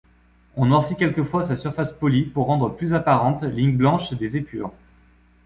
On 0.55 0.65
noircit 0.65 0.95
quelquefois 0.95 1.43
sa 1.43 1.55
surface 1.55 1.93
polie 1.93 2.23
pour 2.25 2.47
rendre 2.47 2.75
plus 2.75 2.95
apparentes 2.95 3.43
lignes 3.43 3.77
blanches 3.77 4.13
des 4.13 4.35
épures. 4.35 4.73